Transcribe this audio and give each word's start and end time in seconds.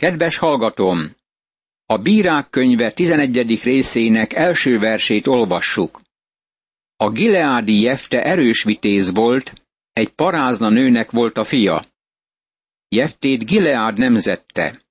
Kedves 0.00 0.36
hallgatóm! 0.36 1.16
A 1.86 1.96
Bírák 1.96 2.50
könyve 2.50 2.92
11. 2.92 3.62
részének 3.62 4.32
első 4.32 4.78
versét 4.78 5.26
olvassuk. 5.26 6.00
A 6.96 7.10
Gileádi 7.10 7.80
Jefte 7.80 8.22
erős 8.22 8.62
vitéz 8.62 9.14
volt, 9.14 9.52
egy 9.92 10.08
parázna 10.08 10.68
nőnek 10.68 11.10
volt 11.10 11.38
a 11.38 11.44
fia. 11.44 11.86
Jeftét 12.88 13.46
Gileád 13.46 13.98
nemzette. 13.98 14.82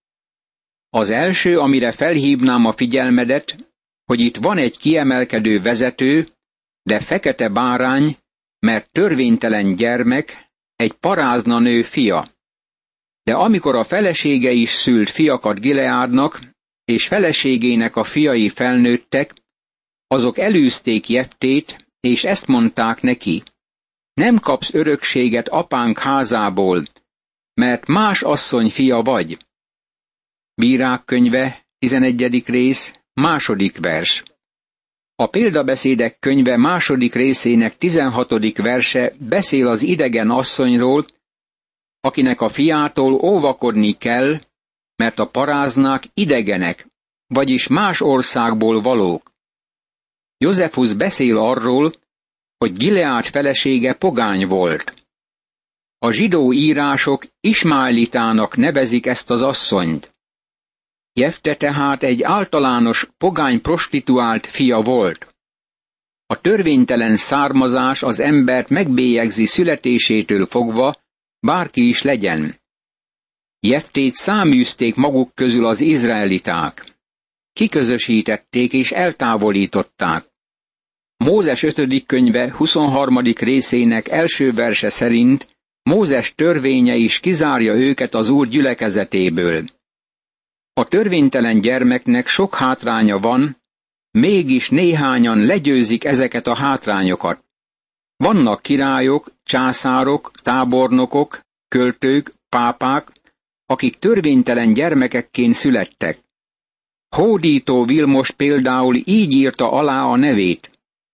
Az 0.89 1.09
első, 1.09 1.59
amire 1.59 1.91
felhívnám 1.91 2.65
a 2.65 2.71
figyelmedet, 2.71 3.71
hogy 4.05 4.19
itt 4.19 4.37
van 4.37 4.57
egy 4.57 4.77
kiemelkedő 4.77 5.61
vezető, 5.61 6.27
de 6.83 6.99
fekete 6.99 7.49
bárány, 7.49 8.17
mert 8.59 8.91
törvénytelen 8.91 9.75
gyermek, 9.75 10.49
egy 10.75 10.91
parázna 10.91 11.59
nő 11.59 11.83
fia. 11.83 12.37
De 13.23 13.33
amikor 13.33 13.75
a 13.75 13.83
felesége 13.83 14.51
is 14.51 14.69
szült 14.69 15.09
fiakat 15.09 15.59
Gileádnak, 15.59 16.39
és 16.85 17.07
feleségének 17.07 17.95
a 17.95 18.03
fiai 18.03 18.49
felnőttek, 18.49 19.33
azok 20.07 20.37
elűzték 20.37 21.09
Jeftét, 21.09 21.87
és 21.99 22.23
ezt 22.23 22.47
mondták 22.47 23.01
neki. 23.01 23.43
Nem 24.13 24.39
kapsz 24.39 24.73
örökséget 24.73 25.47
apánk 25.47 25.99
házából, 25.99 26.83
mert 27.53 27.87
más 27.87 28.21
asszony 28.21 28.69
fia 28.69 29.01
vagy. 29.01 29.45
Bírák 30.53 31.05
könyve, 31.05 31.65
11. 31.79 32.43
rész, 32.45 32.93
második 33.13 33.77
vers. 33.77 34.23
A 35.15 35.27
példabeszédek 35.27 36.19
könyve 36.19 36.57
második 36.57 37.13
részének 37.13 37.77
16. 37.77 38.57
verse 38.57 39.13
beszél 39.17 39.67
az 39.67 39.81
idegen 39.81 40.29
asszonyról, 40.29 41.05
akinek 42.01 42.41
a 42.41 42.49
fiától 42.49 43.13
óvakodni 43.13 43.97
kell, 43.97 44.39
mert 44.95 45.19
a 45.19 45.29
paráznák 45.29 46.03
idegenek, 46.13 46.87
vagyis 47.27 47.67
más 47.67 48.01
országból 48.01 48.81
valók. 48.81 49.31
Józefus 50.37 50.93
beszél 50.93 51.37
arról, 51.37 51.93
hogy 52.57 52.77
Gileát 52.77 53.25
felesége 53.25 53.93
pogány 53.93 54.47
volt. 54.47 54.93
A 55.97 56.11
zsidó 56.11 56.53
írások 56.53 57.23
Ismálitának 57.39 58.57
nevezik 58.57 59.05
ezt 59.05 59.29
az 59.29 59.41
asszonyt. 59.41 60.13
Jefte 61.13 61.55
tehát 61.55 62.03
egy 62.03 62.23
általános 62.23 63.09
pogány 63.17 63.61
prostituált 63.61 64.47
fia 64.47 64.81
volt. 64.81 65.35
A 66.25 66.41
törvénytelen 66.41 67.17
származás 67.17 68.03
az 68.03 68.19
embert 68.19 68.69
megbélyegzi 68.69 69.45
születésétől 69.45 70.45
fogva, 70.45 70.95
bárki 71.39 71.87
is 71.87 72.01
legyen. 72.01 72.59
Jeftét 73.59 74.13
száműzték 74.13 74.95
maguk 74.95 75.35
közül 75.35 75.65
az 75.65 75.81
izraeliták. 75.81 76.97
Kiközösítették 77.53 78.73
és 78.73 78.91
eltávolították. 78.91 80.25
Mózes 81.17 81.63
5. 81.63 82.05
könyve 82.05 82.51
23. 82.51 83.17
részének 83.21 84.07
első 84.07 84.51
verse 84.51 84.89
szerint 84.89 85.57
Mózes 85.83 86.33
törvénye 86.35 86.95
is 86.95 87.19
kizárja 87.19 87.73
őket 87.73 88.13
az 88.13 88.29
úr 88.29 88.47
gyülekezetéből. 88.47 89.65
A 90.73 90.87
törvénytelen 90.87 91.61
gyermeknek 91.61 92.27
sok 92.27 92.55
hátránya 92.55 93.19
van, 93.19 93.61
mégis 94.11 94.69
néhányan 94.69 95.45
legyőzik 95.45 96.03
ezeket 96.03 96.47
a 96.47 96.55
hátrányokat. 96.55 97.43
Vannak 98.23 98.61
királyok, 98.61 99.31
császárok, 99.43 100.31
tábornokok, 100.31 101.41
költők, 101.67 102.33
pápák, 102.49 103.11
akik 103.65 103.95
törvénytelen 103.95 104.73
gyermekekként 104.73 105.53
születtek. 105.53 106.19
Hódító 107.15 107.85
Vilmos 107.85 108.31
például 108.31 108.95
így 108.95 109.31
írta 109.31 109.71
alá 109.71 110.03
a 110.03 110.15
nevét. 110.15 110.69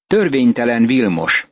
Törvénytelen 0.07 0.85
Vilmos. 0.85 1.47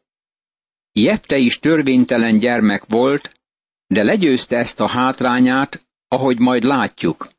Jefte 0.92 1.38
is 1.38 1.60
törvénytelen 1.60 2.40
gyermek 2.40 2.86
volt, 2.86 3.42
de 3.88 4.04
legyőzte 4.04 4.58
ezt 4.58 4.80
a 4.80 4.88
hátrányát, 4.88 5.82
ahogy 6.08 6.40
majd 6.40 6.64
látjuk. 6.64 7.30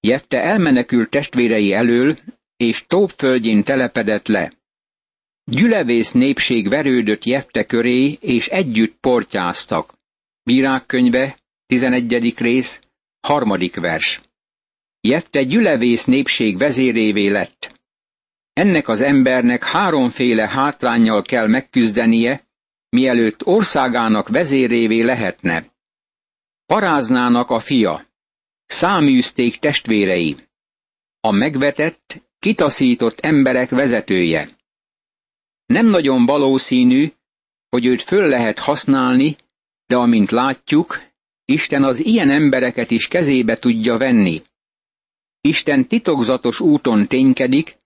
Jefte 0.00 0.42
elmenekült 0.42 1.10
testvérei 1.10 1.72
elől, 1.72 2.16
és 2.56 2.86
Tóp 2.86 3.12
telepedett 3.64 4.26
le. 4.26 4.52
Gyülevész 5.50 6.12
népség 6.12 6.68
verődött 6.68 7.24
Jefte 7.24 7.64
köré, 7.64 8.18
és 8.20 8.48
együtt 8.48 8.96
portyáztak. 9.00 9.94
Bírák 10.42 10.86
könyve, 10.86 11.38
11. 11.66 12.38
rész, 12.38 12.80
harmadik 13.20 13.76
vers. 13.76 14.20
Jefte 15.00 15.42
gyülevész 15.42 16.04
népség 16.04 16.58
vezérévé 16.58 17.28
lett. 17.28 17.80
Ennek 18.52 18.88
az 18.88 19.00
embernek 19.00 19.64
háromféle 19.64 20.48
hátrányjal 20.48 21.22
kell 21.22 21.46
megküzdenie, 21.46 22.46
mielőtt 22.88 23.46
országának 23.46 24.28
vezérévé 24.28 25.00
lehetne. 25.00 25.66
Paráznának 26.64 27.50
a 27.50 27.60
fia, 27.60 28.06
száműzték 28.66 29.58
testvérei, 29.58 30.36
a 31.20 31.30
megvetett, 31.30 32.22
kitaszított 32.38 33.20
emberek 33.20 33.70
vezetője. 33.70 34.55
Nem 35.66 35.86
nagyon 35.86 36.26
valószínű, 36.26 37.12
hogy 37.68 37.86
őt 37.86 38.02
föl 38.02 38.28
lehet 38.28 38.58
használni, 38.58 39.36
de 39.86 39.96
amint 39.96 40.30
látjuk, 40.30 41.02
Isten 41.44 41.84
az 41.84 41.98
ilyen 42.04 42.30
embereket 42.30 42.90
is 42.90 43.08
kezébe 43.08 43.58
tudja 43.58 43.96
venni. 43.96 44.42
Isten 45.40 45.86
titokzatos 45.86 46.60
úton 46.60 47.06
ténykedik, 47.06 47.78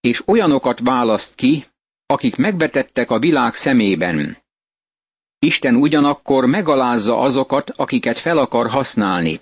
és 0.00 0.28
olyanokat 0.28 0.80
választ 0.80 1.34
ki, 1.34 1.64
akik 2.06 2.36
megvetettek 2.36 3.10
a 3.10 3.18
világ 3.18 3.54
szemében. 3.54 4.36
Isten 5.38 5.74
ugyanakkor 5.76 6.46
megalázza 6.46 7.18
azokat, 7.18 7.70
akiket 7.70 8.18
fel 8.18 8.38
akar 8.38 8.70
használni. 8.70 9.40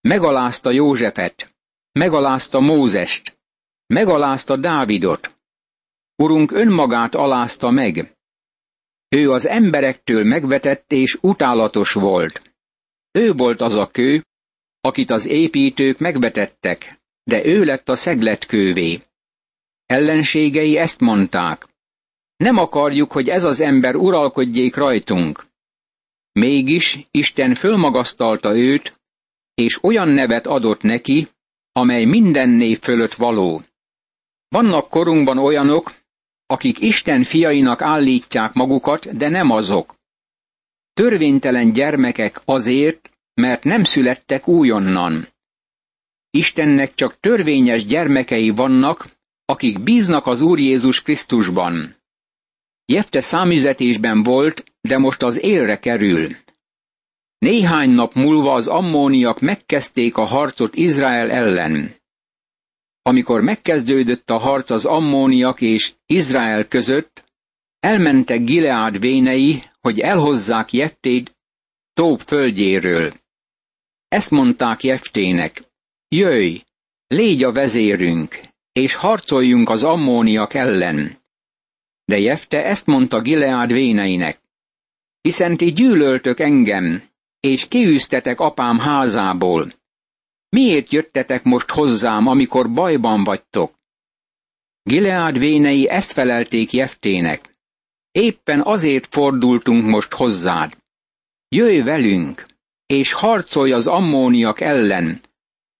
Megalázta 0.00 0.70
Józsefet, 0.70 1.54
megalázta 1.92 2.60
Mózest, 2.60 3.38
megalázta 3.86 4.56
Dávidot. 4.56 5.37
Urunk 6.22 6.52
önmagát 6.52 7.14
alázta 7.14 7.70
meg. 7.70 8.16
Ő 9.08 9.30
az 9.30 9.46
emberektől 9.46 10.24
megvetett 10.24 10.92
és 10.92 11.18
utálatos 11.20 11.92
volt. 11.92 12.42
Ő 13.10 13.32
volt 13.32 13.60
az 13.60 13.74
a 13.74 13.86
kő, 13.86 14.24
akit 14.80 15.10
az 15.10 15.26
építők 15.26 15.98
megvetettek, 15.98 17.00
de 17.24 17.44
ő 17.44 17.64
lett 17.64 17.88
a 17.88 17.96
szegletkővé. 17.96 19.02
Ellenségei 19.86 20.76
ezt 20.76 21.00
mondták. 21.00 21.68
Nem 22.36 22.56
akarjuk, 22.56 23.12
hogy 23.12 23.28
ez 23.28 23.44
az 23.44 23.60
ember 23.60 23.94
uralkodjék 23.94 24.76
rajtunk. 24.76 25.46
Mégis 26.32 26.98
Isten 27.10 27.54
fölmagasztalta 27.54 28.56
őt, 28.56 29.00
és 29.54 29.82
olyan 29.82 30.08
nevet 30.08 30.46
adott 30.46 30.82
neki, 30.82 31.28
amely 31.72 32.04
minden 32.04 32.48
név 32.48 32.80
fölött 32.80 33.14
való. 33.14 33.62
Vannak 34.48 34.88
korunkban 34.88 35.38
olyanok, 35.38 35.92
akik 36.50 36.80
Isten 36.80 37.22
fiainak 37.22 37.82
állítják 37.82 38.52
magukat, 38.52 39.16
de 39.16 39.28
nem 39.28 39.50
azok. 39.50 39.94
Törvénytelen 40.94 41.72
gyermekek 41.72 42.42
azért, 42.44 43.10
mert 43.34 43.64
nem 43.64 43.84
születtek 43.84 44.48
újonnan. 44.48 45.28
Istennek 46.30 46.94
csak 46.94 47.20
törvényes 47.20 47.84
gyermekei 47.84 48.50
vannak, 48.50 49.08
akik 49.44 49.82
bíznak 49.82 50.26
az 50.26 50.40
Úr 50.40 50.58
Jézus 50.58 51.02
Krisztusban. 51.02 51.96
Jefte 52.84 53.20
számüzetésben 53.20 54.22
volt, 54.22 54.64
de 54.80 54.98
most 54.98 55.22
az 55.22 55.42
élre 55.42 55.78
kerül. 55.78 56.36
Néhány 57.38 57.90
nap 57.90 58.14
múlva 58.14 58.52
az 58.52 58.66
ammóniak 58.66 59.40
megkezdték 59.40 60.16
a 60.16 60.24
harcot 60.24 60.74
Izrael 60.74 61.30
ellen. 61.30 61.94
Amikor 63.08 63.40
megkezdődött 63.40 64.30
a 64.30 64.38
harc 64.38 64.70
az 64.70 64.84
ammóniak 64.84 65.60
és 65.60 65.92
Izrael 66.06 66.68
között, 66.68 67.24
elmentek 67.80 68.44
Gileád 68.44 68.98
vénei, 69.00 69.62
hogy 69.80 69.98
elhozzák 69.98 70.72
Jeftét 70.72 71.36
Tóp 71.92 72.20
földjéről. 72.20 73.12
Ezt 74.08 74.30
mondták 74.30 74.82
Jeftének, 74.82 75.62
jöjj, 76.08 76.64
légy 77.06 77.42
a 77.42 77.52
vezérünk, 77.52 78.40
és 78.72 78.94
harcoljunk 78.94 79.68
az 79.68 79.82
ammóniak 79.82 80.54
ellen. 80.54 81.18
De 82.04 82.18
Jefte 82.18 82.64
ezt 82.64 82.86
mondta 82.86 83.20
Gileád 83.20 83.72
véneinek, 83.72 84.40
hiszen 85.20 85.56
ti 85.56 85.72
gyűlöltök 85.72 86.40
engem, 86.40 87.02
és 87.40 87.68
kiűztetek 87.68 88.40
apám 88.40 88.78
házából. 88.78 89.77
Miért 90.48 90.90
jöttetek 90.90 91.42
most 91.42 91.70
hozzám, 91.70 92.26
amikor 92.26 92.72
bajban 92.72 93.24
vagytok? 93.24 93.74
Gileád 94.82 95.38
vénei 95.38 95.88
ezt 95.88 96.12
felelték 96.12 96.72
Jeftének. 96.72 97.56
Éppen 98.10 98.60
azért 98.64 99.06
fordultunk 99.10 99.84
most 99.84 100.12
hozzád. 100.12 100.76
Jöjj 101.48 101.80
velünk, 101.80 102.46
és 102.86 103.12
harcolj 103.12 103.72
az 103.72 103.86
ammóniak 103.86 104.60
ellen, 104.60 105.20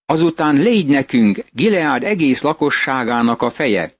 azután 0.06 0.56
légy 0.56 0.86
nekünk 0.86 1.44
Gileád 1.52 2.04
egész 2.04 2.42
lakosságának 2.42 3.42
a 3.42 3.50
feje. 3.50 3.92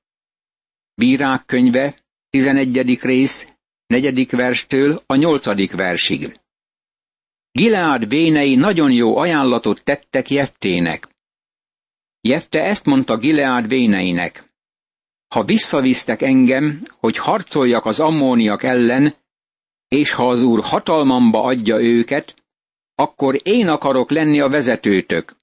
Bírák 0.94 1.46
könyve, 1.46 1.96
11. 2.30 3.00
rész, 3.00 3.48
4. 3.86 4.30
verstől 4.30 5.02
a 5.06 5.14
8. 5.14 5.70
versig. 5.70 6.40
Gileád 7.58 8.08
bénei 8.08 8.54
nagyon 8.54 8.90
jó 8.90 9.16
ajánlatot 9.16 9.84
tettek 9.84 10.30
Jeftének. 10.30 11.08
Jefte 12.20 12.60
ezt 12.60 12.84
mondta 12.84 13.16
Gileád 13.16 13.68
véneinek. 13.68 14.52
Ha 15.34 15.44
visszavisztek 15.44 16.22
engem, 16.22 16.86
hogy 16.98 17.16
harcoljak 17.16 17.84
az 17.84 18.00
ammóniak 18.00 18.62
ellen, 18.62 19.14
és 19.88 20.12
ha 20.12 20.28
az 20.28 20.42
úr 20.42 20.64
hatalmamba 20.64 21.42
adja 21.42 21.80
őket, 21.80 22.34
akkor 22.94 23.40
én 23.42 23.68
akarok 23.68 24.10
lenni 24.10 24.40
a 24.40 24.48
vezetőtök. 24.48 25.36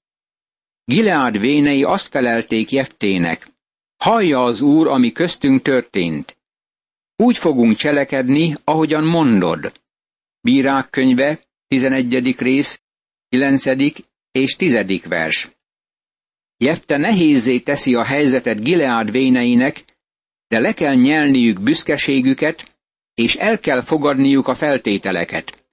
Gileád 0.84 1.38
vénei 1.38 1.82
azt 1.82 2.08
felelték 2.08 2.70
Jeftének. 2.70 3.48
Hallja 3.96 4.42
az 4.42 4.60
úr, 4.60 4.86
ami 4.86 5.12
köztünk 5.12 5.62
történt. 5.62 6.36
Úgy 7.16 7.36
fogunk 7.38 7.76
cselekedni, 7.76 8.54
ahogyan 8.64 9.04
mondod. 9.04 9.72
Bírák 10.40 10.90
könyve, 10.90 11.45
11. 11.68 12.38
rész, 12.38 12.82
9. 13.28 13.64
és 14.30 14.56
10. 14.56 15.02
vers. 15.08 15.50
Jefte 16.56 16.96
nehézé 16.96 17.58
teszi 17.58 17.94
a 17.94 18.04
helyzetet 18.04 18.62
Gileád 18.62 19.10
véneinek, 19.10 19.84
de 20.48 20.58
le 20.58 20.72
kell 20.72 20.94
nyelniük 20.94 21.60
büszkeségüket, 21.60 22.78
és 23.14 23.34
el 23.34 23.58
kell 23.58 23.82
fogadniuk 23.82 24.48
a 24.48 24.54
feltételeket. 24.54 25.68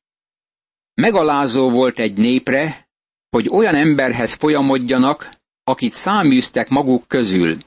Megalázó 0.94 1.69
volt 1.69 2.00
egy 2.00 2.18
népre, 2.18 2.89
hogy 3.30 3.50
olyan 3.50 3.75
emberhez 3.75 4.34
folyamodjanak, 4.34 5.42
akit 5.63 5.92
száműztek 5.92 6.69
maguk 6.69 7.07
közül. 7.07 7.57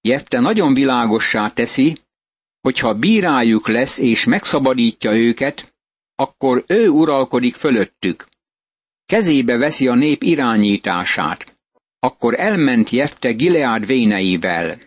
Jefte 0.00 0.40
nagyon 0.40 0.74
világossá 0.74 1.48
teszi, 1.48 1.98
hogyha 2.60 2.94
bírájuk 2.94 3.68
lesz 3.68 3.98
és 3.98 4.24
megszabadítja 4.24 5.12
őket, 5.16 5.71
akkor 6.22 6.64
ő 6.66 6.88
uralkodik 6.88 7.54
fölöttük. 7.54 8.26
Kezébe 9.06 9.56
veszi 9.56 9.88
a 9.88 9.94
nép 9.94 10.22
irányítását. 10.22 11.56
Akkor 11.98 12.40
elment 12.40 12.90
Jefte 12.90 13.32
Gileád 13.32 13.86
véneivel. 13.86 14.78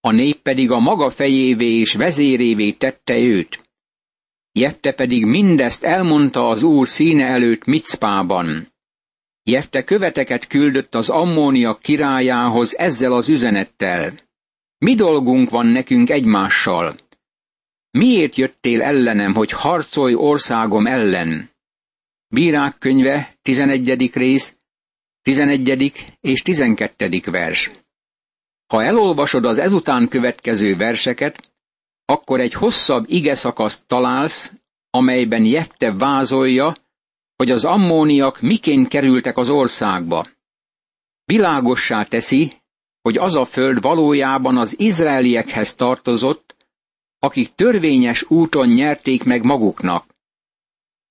A 0.00 0.10
nép 0.10 0.42
pedig 0.42 0.70
a 0.70 0.78
maga 0.78 1.10
fejévé 1.10 1.66
és 1.66 1.92
vezérévé 1.92 2.72
tette 2.72 3.18
őt. 3.18 3.60
Jefte 4.52 4.92
pedig 4.92 5.24
mindezt 5.24 5.84
elmondta 5.84 6.48
az 6.48 6.62
úr 6.62 6.88
színe 6.88 7.26
előtt 7.26 7.64
Micpában. 7.64 8.72
Jefte 9.42 9.84
követeket 9.84 10.46
küldött 10.46 10.94
az 10.94 11.08
ammóniak 11.08 11.80
királyához 11.80 12.76
ezzel 12.76 13.12
az 13.12 13.28
üzenettel. 13.28 14.14
Mi 14.78 14.94
dolgunk 14.94 15.50
van 15.50 15.66
nekünk 15.66 16.10
egymással? 16.10 16.94
Miért 17.90 18.36
jöttél 18.36 18.82
ellenem, 18.82 19.34
hogy 19.34 19.50
harcolj 19.50 20.14
országom 20.14 20.86
ellen? 20.86 21.50
Bírák 22.28 22.78
könyve, 22.78 23.38
11. 23.42 24.10
rész, 24.12 24.56
11. 25.22 25.92
és 26.20 26.42
12. 26.42 27.20
vers. 27.24 27.70
Ha 28.66 28.84
elolvasod 28.84 29.44
az 29.44 29.58
ezután 29.58 30.08
következő 30.08 30.76
verseket, 30.76 31.50
akkor 32.04 32.40
egy 32.40 32.52
hosszabb 32.52 33.04
ige 33.08 33.34
szakaszt 33.34 33.86
találsz, 33.86 34.52
amelyben 34.90 35.44
Jefte 35.44 35.92
vázolja, 35.92 36.74
hogy 37.36 37.50
az 37.50 37.64
ammóniak 37.64 38.40
miként 38.40 38.88
kerültek 38.88 39.36
az 39.36 39.48
országba. 39.48 40.26
Világossá 41.24 42.02
teszi, 42.04 42.52
hogy 43.02 43.16
az 43.16 43.36
a 43.36 43.44
föld 43.44 43.80
valójában 43.80 44.56
az 44.56 44.74
izraeliekhez 44.78 45.74
tartozott, 45.74 46.56
akik 47.20 47.54
törvényes 47.54 48.30
úton 48.30 48.68
nyerték 48.68 49.24
meg 49.24 49.44
maguknak. 49.44 50.14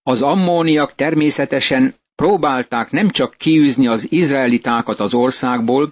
Az 0.03 0.21
ammóniak 0.21 0.95
természetesen 0.95 1.95
próbálták 2.15 2.91
nem 2.91 3.09
csak 3.09 3.35
kiűzni 3.37 3.87
az 3.87 4.11
izraelitákat 4.11 4.99
az 4.99 5.13
országból, 5.13 5.89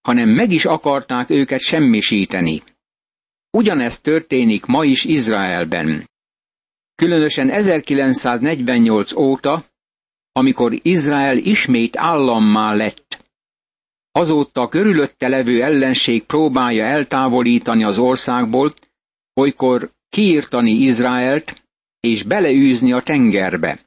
hanem 0.00 0.28
meg 0.28 0.52
is 0.52 0.64
akarták 0.64 1.30
őket 1.30 1.60
semmisíteni. 1.60 2.62
Ugyanezt 3.50 4.02
történik 4.02 4.64
ma 4.64 4.84
is 4.84 5.04
Izraelben. 5.04 6.10
Különösen 6.94 7.50
1948 7.50 9.12
óta, 9.12 9.64
amikor 10.32 10.78
Izrael 10.82 11.36
ismét 11.36 11.96
állammá 11.96 12.74
lett. 12.74 13.24
Azóta 14.12 14.60
a 14.60 14.68
körülötte 14.68 15.28
levő 15.28 15.62
ellenség 15.62 16.24
próbálja 16.24 16.84
eltávolítani 16.84 17.84
az 17.84 17.98
országból, 17.98 18.72
olykor 19.38 19.90
kiírtani 20.08 20.70
Izraelt 20.70 21.62
és 22.00 22.22
beleűzni 22.22 22.92
a 22.92 23.02
tengerbe. 23.02 23.80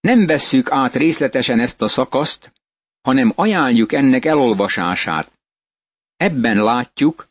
Nem 0.00 0.26
vesszük 0.26 0.70
át 0.70 0.94
részletesen 0.94 1.60
ezt 1.60 1.82
a 1.82 1.88
szakaszt, 1.88 2.52
hanem 3.00 3.32
ajánljuk 3.36 3.92
ennek 3.92 4.24
elolvasását. 4.24 5.32
Ebben 6.16 6.56
látjuk, 6.56 7.26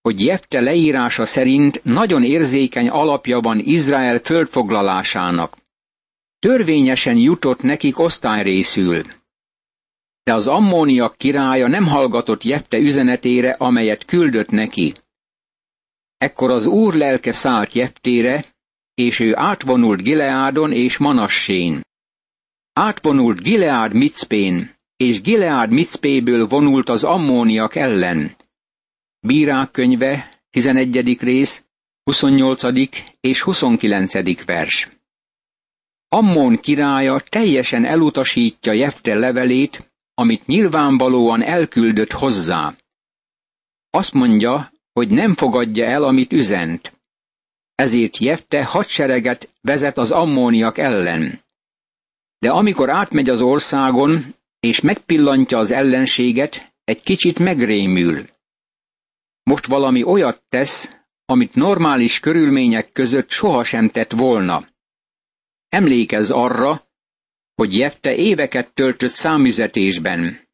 hogy 0.00 0.20
Jefte 0.20 0.60
leírása 0.60 1.26
szerint 1.26 1.84
nagyon 1.84 2.24
érzékeny 2.24 2.88
alapja 2.88 3.40
van 3.40 3.58
Izrael 3.58 4.18
földfoglalásának. 4.18 5.56
Törvényesen 6.38 7.16
jutott 7.16 7.62
nekik 7.62 7.98
osztályrészül. 7.98 9.02
De 10.22 10.34
az 10.34 10.46
ammóniak 10.46 11.16
királya 11.16 11.66
nem 11.66 11.86
hallgatott 11.86 12.42
Jefte 12.42 12.78
üzenetére, 12.78 13.50
amelyet 13.50 14.04
küldött 14.04 14.50
neki. 14.50 14.94
Ekkor 16.18 16.50
az 16.50 16.66
úr 16.66 16.94
lelke 16.94 17.32
szállt 17.32 17.74
Jeftére, 17.74 18.44
és 18.94 19.20
ő 19.20 19.36
átvonult 19.36 20.02
Gileádon 20.02 20.72
és 20.72 20.96
Manassén. 20.96 21.80
Átvonult 22.72 23.42
Gileád 23.42 23.94
Micpén, 23.94 24.74
és 24.96 25.20
Gileád 25.20 25.70
Micpéből 25.70 26.46
vonult 26.46 26.88
az 26.88 27.04
ammóniak 27.04 27.74
ellen. 27.74 28.36
Bírák 29.20 29.70
könyve, 29.70 30.28
11. 30.50 31.18
rész, 31.20 31.64
28. 32.02 32.62
és 33.20 33.40
29. 33.42 34.44
vers. 34.44 34.88
Ammon 36.08 36.56
királya 36.56 37.20
teljesen 37.20 37.84
elutasítja 37.84 38.72
Jefte 38.72 39.14
levelét, 39.14 39.92
amit 40.14 40.46
nyilvánvalóan 40.46 41.42
elküldött 41.42 42.12
hozzá. 42.12 42.74
Azt 43.90 44.12
mondja, 44.12 44.72
hogy 44.96 45.10
nem 45.10 45.34
fogadja 45.34 45.86
el, 45.86 46.02
amit 46.02 46.32
üzent. 46.32 46.92
Ezért 47.74 48.16
Jefte 48.16 48.64
hadsereget 48.64 49.52
vezet 49.60 49.98
az 49.98 50.10
ammóniak 50.10 50.78
ellen. 50.78 51.44
De 52.38 52.50
amikor 52.50 52.90
átmegy 52.90 53.28
az 53.28 53.40
országon, 53.40 54.34
és 54.60 54.80
megpillantja 54.80 55.58
az 55.58 55.70
ellenséget, 55.70 56.74
egy 56.84 57.02
kicsit 57.02 57.38
megrémül. 57.38 58.28
Most 59.42 59.66
valami 59.66 60.02
olyat 60.02 60.42
tesz, 60.48 60.96
amit 61.24 61.54
normális 61.54 62.20
körülmények 62.20 62.92
között 62.92 63.30
sohasem 63.30 63.88
tett 63.88 64.12
volna. 64.12 64.68
Emlékezz 65.68 66.30
arra, 66.30 66.88
hogy 67.54 67.76
Jefte 67.76 68.14
éveket 68.14 68.74
töltött 68.74 69.12
számüzetésben, 69.12 70.45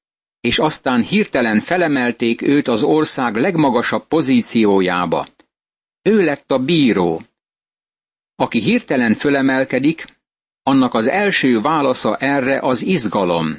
és 0.43 0.59
aztán 0.59 1.03
hirtelen 1.03 1.61
felemelték 1.61 2.43
őt 2.43 2.69
az 2.69 2.83
ország 2.83 3.37
legmagasabb 3.37 4.07
pozíciójába. 4.07 5.27
Ő 6.03 6.21
lett 6.21 6.53
a 6.53 6.59
bíró. 6.59 7.23
Aki 8.35 8.61
hirtelen 8.61 9.15
fölemelkedik, 9.15 10.05
annak 10.63 10.95
az 10.95 11.07
első 11.07 11.61
válasza 11.61 12.17
erre 12.17 12.61
az 12.61 12.83
izgalom. 12.83 13.57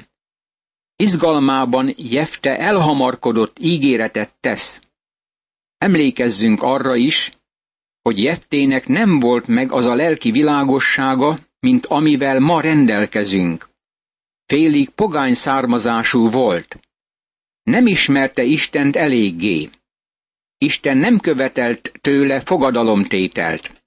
Izgalmában 0.96 1.94
Jefte 1.98 2.58
elhamarkodott 2.58 3.58
ígéretet 3.60 4.34
tesz. 4.40 4.82
Emlékezzünk 5.78 6.62
arra 6.62 6.96
is, 6.96 7.32
hogy 8.02 8.24
Jeftének 8.24 8.88
nem 8.88 9.20
volt 9.20 9.48
meg 9.48 9.72
az 9.72 9.86
a 9.86 9.96
lelki 9.96 10.32
világossága, 10.32 11.40
mint 11.60 11.86
amivel 11.86 12.40
ma 12.40 12.62
rendelkezünk. 12.62 13.73
Félig 14.54 14.90
pogány 14.90 15.34
származású 15.34 16.30
volt. 16.30 16.80
Nem 17.64 17.88
ismerte 17.88 18.44
Istent 18.44 18.96
eléggé. 18.96 19.70
Isten 20.58 20.98
nem 20.98 21.20
követelt 21.20 21.92
tőle 22.02 22.40
fogadalomtételt. 22.40 23.84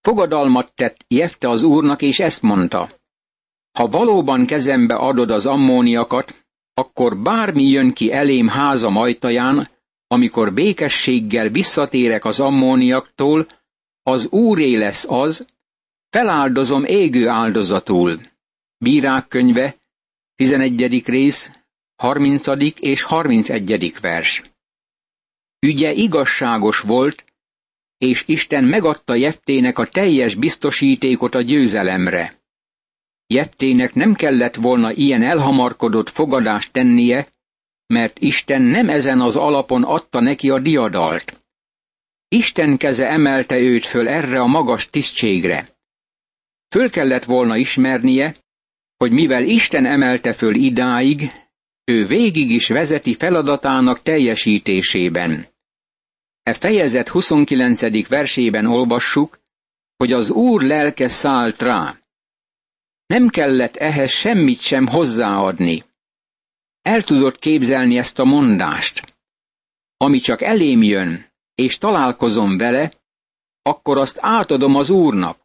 Fogadalmat 0.00 0.72
tett 0.74 1.04
Jefte 1.08 1.48
az 1.48 1.62
úrnak, 1.62 2.02
és 2.02 2.18
ezt 2.18 2.42
mondta. 2.42 2.90
Ha 3.78 3.88
valóban 3.88 4.46
kezembe 4.46 4.94
adod 4.94 5.30
az 5.30 5.46
ammóniakat, 5.46 6.46
akkor 6.74 7.18
bármi 7.18 7.64
jön 7.64 7.92
ki 7.92 8.12
elém 8.12 8.48
házam 8.48 8.96
ajtaján, 8.96 9.68
amikor 10.06 10.52
békességgel 10.52 11.48
visszatérek 11.48 12.24
az 12.24 12.40
ammóniaktól, 12.40 13.46
az 14.02 14.26
úré 14.26 14.76
lesz 14.76 15.06
az, 15.08 15.46
feláldozom 16.10 16.84
égő 16.84 17.28
áldozatul. 17.28 18.32
Bírák 18.78 19.28
könyve, 19.28 19.76
11. 20.34 21.06
rész, 21.06 21.50
30. 21.96 22.46
és 22.80 23.02
31. 23.02 23.94
vers. 24.00 24.42
Ügye 25.58 25.92
igazságos 25.92 26.80
volt, 26.80 27.24
és 27.98 28.24
Isten 28.26 28.64
megadta 28.64 29.14
Jeftének 29.14 29.78
a 29.78 29.86
teljes 29.86 30.34
biztosítékot 30.34 31.34
a 31.34 31.40
győzelemre. 31.40 32.42
Jeftének 33.26 33.94
nem 33.94 34.14
kellett 34.14 34.54
volna 34.54 34.92
ilyen 34.92 35.22
elhamarkodott 35.22 36.08
fogadást 36.08 36.72
tennie, 36.72 37.32
mert 37.86 38.18
Isten 38.18 38.62
nem 38.62 38.88
ezen 38.88 39.20
az 39.20 39.36
alapon 39.36 39.82
adta 39.82 40.20
neki 40.20 40.50
a 40.50 40.58
diadalt. 40.58 41.42
Isten 42.28 42.76
keze 42.76 43.08
emelte 43.08 43.58
őt 43.58 43.86
föl 43.86 44.08
erre 44.08 44.40
a 44.40 44.46
magas 44.46 44.90
tisztségre. 44.90 45.68
Föl 46.68 46.90
kellett 46.90 47.24
volna 47.24 47.56
ismernie, 47.56 48.34
hogy 49.04 49.12
mivel 49.12 49.44
Isten 49.44 49.86
emelte 49.86 50.32
föl 50.32 50.54
idáig, 50.54 51.30
ő 51.84 52.06
végig 52.06 52.50
is 52.50 52.68
vezeti 52.68 53.14
feladatának 53.14 54.02
teljesítésében. 54.02 55.46
E 56.42 56.54
fejezet 56.54 57.08
29. 57.08 58.08
versében 58.08 58.66
olvassuk, 58.66 59.40
hogy 59.96 60.12
az 60.12 60.30
Úr 60.30 60.62
lelke 60.62 61.08
szállt 61.08 61.62
rá. 61.62 61.98
Nem 63.06 63.28
kellett 63.28 63.76
ehhez 63.76 64.10
semmit 64.10 64.60
sem 64.60 64.86
hozzáadni. 64.86 65.82
El 66.82 67.02
tudott 67.02 67.38
képzelni 67.38 67.98
ezt 67.98 68.18
a 68.18 68.24
mondást. 68.24 69.16
Ami 69.96 70.18
csak 70.18 70.42
elém 70.42 70.82
jön, 70.82 71.26
és 71.54 71.78
találkozom 71.78 72.56
vele, 72.56 72.92
akkor 73.62 73.98
azt 73.98 74.18
átadom 74.20 74.74
az 74.74 74.90
Úrnak. 74.90 75.38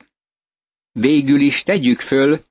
Végül 0.92 1.42
is 1.42 1.64
tegyük 1.64 2.00
föl, 2.00 2.48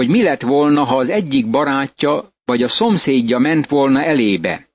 hogy 0.00 0.08
mi 0.08 0.22
lett 0.22 0.42
volna, 0.42 0.84
ha 0.84 0.96
az 0.96 1.08
egyik 1.08 1.50
barátja 1.50 2.32
vagy 2.44 2.62
a 2.62 2.68
szomszédja 2.68 3.38
ment 3.38 3.66
volna 3.66 4.02
elébe. 4.02 4.68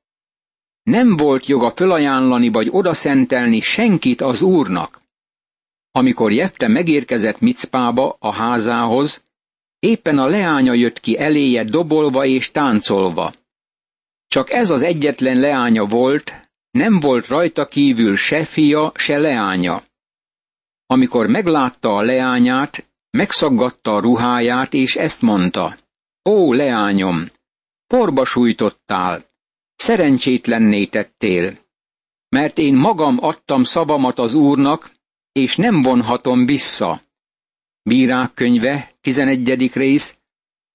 Nem 0.84 1.18
volt 1.18 1.46
joga 1.46 1.72
fölajánlani 1.76 2.50
vagy 2.50 2.68
odaszentelni 2.72 3.60
senkit 3.60 4.22
az 4.22 4.42
úrnak. 4.42 5.02
Amikor 5.92 6.32
Jefte 6.32 6.68
megérkezett 6.68 7.40
Micpába 7.40 8.18
a 8.20 8.32
házához, 8.32 9.24
éppen 9.80 10.18
a 10.18 10.28
leánya 10.28 10.74
jött 10.74 11.00
ki 11.00 11.20
eléje 11.20 11.64
dobolva 11.64 12.26
és 12.26 12.52
táncolva. 12.52 13.34
Csak 14.28 14.52
ez 14.52 14.70
az 14.70 14.82
egyetlen 14.82 15.40
leánya 15.40 15.86
volt, 15.86 16.34
nem 16.72 17.00
volt 17.00 17.28
rajta 17.28 17.68
kívül 17.68 18.18
se 18.18 18.46
fia, 18.46 18.92
se 18.96 19.18
leánya. 19.18 19.84
Amikor 20.86 21.28
meglátta 21.28 21.96
a 21.96 22.02
leányát, 22.02 22.88
megszaggatta 23.16 23.92
a 23.92 24.00
ruháját, 24.00 24.74
és 24.74 24.96
ezt 24.96 25.22
mondta. 25.22 25.78
Ó, 26.30 26.54
leányom, 26.54 27.30
porba 27.88 28.26
sújtottál, 28.26 29.26
szerencsétlenné 29.76 30.86
tettél, 30.86 31.58
mert 32.30 32.58
én 32.58 32.74
magam 32.74 33.18
adtam 33.20 33.64
szavamat 33.64 34.20
az 34.20 34.34
Úrnak, 34.34 34.92
és 35.32 35.56
nem 35.56 35.82
vonhatom 35.82 36.46
vissza. 36.46 37.02
Bírák 37.84 38.34
könyve, 38.34 38.92
11. 39.02 39.74
rész, 39.74 40.18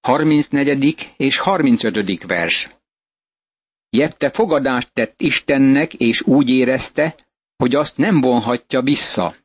34. 0.01 1.13
és 1.17 1.37
35. 1.37 2.23
vers. 2.23 2.69
Jepte 3.89 4.29
fogadást 4.29 4.93
tett 4.93 5.21
Istennek, 5.21 5.93
és 5.93 6.21
úgy 6.21 6.49
érezte, 6.49 7.15
hogy 7.57 7.75
azt 7.75 7.97
nem 7.97 8.21
vonhatja 8.21 8.81
vissza. 8.81 9.35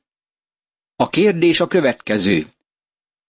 A 0.96 1.08
kérdés 1.08 1.60
a 1.60 1.66
következő. 1.66 2.46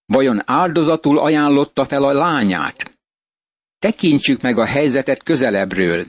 Vajon 0.07 0.41
áldozatul 0.45 1.19
ajánlotta 1.19 1.85
fel 1.85 2.03
a 2.03 2.11
lányát? 2.11 2.97
Tekintsük 3.79 4.41
meg 4.41 4.57
a 4.57 4.65
helyzetet 4.65 5.23
közelebbről. 5.23 6.05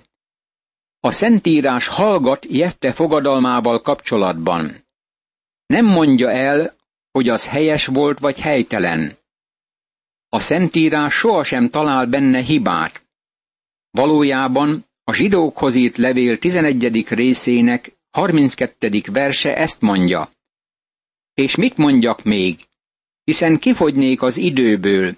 A 1.01 1.11
Szentírás 1.11 1.87
hallgat 1.87 2.45
Jefte 2.45 2.93
fogadalmával 2.93 3.81
kapcsolatban. 3.81 4.87
Nem 5.67 5.87
mondja 5.87 6.31
el, 6.31 6.77
hogy 7.11 7.29
az 7.29 7.47
helyes 7.47 7.87
volt 7.87 8.19
vagy 8.19 8.39
helytelen. 8.41 9.17
A 10.29 10.41
Szentírás 10.41 11.15
sohasem 11.15 11.69
talál 11.69 12.07
benne 12.07 12.41
hibát. 12.41 13.03
Valójában 13.91 14.87
a 15.05 15.13
zsidókhoz 15.13 15.75
írt 15.75 15.97
levél 15.97 16.39
11. 16.39 17.09
részének 17.09 17.97
32. 18.11 19.03
verse 19.13 19.57
ezt 19.57 19.81
mondja. 19.81 20.31
És 21.35 21.57
mit 21.57 21.77
mondjak 21.77 22.23
még? 22.23 22.67
Hiszen 23.29 23.59
kifogynék 23.59 24.23
az 24.23 24.37
időből, 24.37 25.17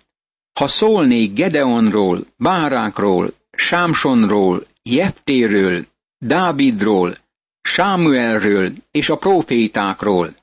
ha 0.52 0.68
szólnék 0.68 1.32
Gedeonról, 1.32 2.26
Bárákról, 2.36 3.32
Sámsonról, 3.50 4.64
Jeftéről, 4.82 5.86
Dávidról, 6.18 7.16
Sámuelről 7.60 8.72
és 8.90 9.08
a 9.08 9.16
profétákról. 9.16 10.34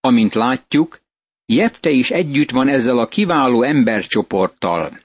Amint 0.00 0.34
látjuk, 0.34 1.00
Jefte 1.46 1.90
is 1.90 2.10
együtt 2.10 2.50
van 2.50 2.68
ezzel 2.68 2.98
a 2.98 3.08
kiváló 3.08 3.62
embercsoporttal. 3.62 5.00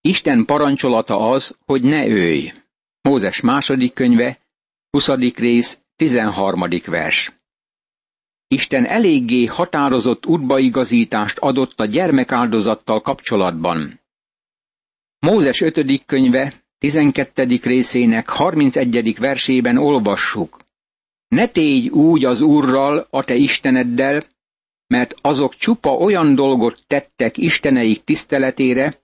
Isten 0.00 0.44
parancsolata 0.44 1.30
az, 1.30 1.56
hogy 1.64 1.82
ne 1.82 2.06
őj. 2.06 2.52
Mózes 3.00 3.40
második 3.40 3.92
könyve, 3.92 4.38
20. 4.90 5.08
rész, 5.36 5.78
13. 5.96 6.64
vers. 6.86 7.32
Isten 8.48 8.86
eléggé 8.86 9.44
határozott 9.44 10.26
útbaigazítást 10.26 11.38
adott 11.38 11.80
a 11.80 11.86
gyermekáldozattal 11.86 13.00
kapcsolatban. 13.00 14.00
Mózes 15.18 15.60
5. 15.60 16.04
könyve 16.06 16.52
12. 16.78 17.58
részének 17.62 18.28
31. 18.28 19.18
versében 19.18 19.76
olvassuk. 19.76 20.58
Ne 21.28 21.46
tégy 21.48 21.88
úgy 21.88 22.24
az 22.24 22.40
Úrral, 22.40 23.06
a 23.10 23.24
te 23.24 23.34
Isteneddel, 23.34 24.22
mert 24.86 25.14
azok 25.20 25.56
csupa 25.56 25.90
olyan 25.90 26.34
dolgot 26.34 26.84
tettek 26.86 27.36
Isteneik 27.36 28.04
tiszteletére, 28.04 28.98